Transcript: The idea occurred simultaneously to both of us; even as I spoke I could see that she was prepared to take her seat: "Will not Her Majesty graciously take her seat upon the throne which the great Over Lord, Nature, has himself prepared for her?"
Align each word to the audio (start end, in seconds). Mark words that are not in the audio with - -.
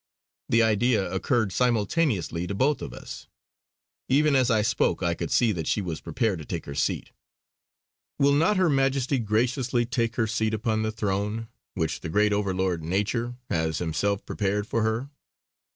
The 0.49 0.63
idea 0.63 1.13
occurred 1.13 1.51
simultaneously 1.51 2.47
to 2.47 2.55
both 2.55 2.81
of 2.81 2.91
us; 2.91 3.27
even 4.09 4.35
as 4.35 4.49
I 4.49 4.63
spoke 4.63 5.03
I 5.03 5.13
could 5.13 5.29
see 5.29 5.51
that 5.51 5.67
she 5.67 5.79
was 5.79 6.01
prepared 6.01 6.39
to 6.39 6.45
take 6.45 6.65
her 6.65 6.73
seat: 6.73 7.11
"Will 8.17 8.33
not 8.33 8.57
Her 8.57 8.67
Majesty 8.67 9.19
graciously 9.19 9.85
take 9.85 10.15
her 10.15 10.25
seat 10.25 10.55
upon 10.55 10.81
the 10.81 10.91
throne 10.91 11.49
which 11.75 11.99
the 11.99 12.09
great 12.09 12.33
Over 12.33 12.51
Lord, 12.55 12.83
Nature, 12.83 13.35
has 13.51 13.77
himself 13.77 14.25
prepared 14.25 14.65
for 14.65 14.81
her?" 14.81 15.11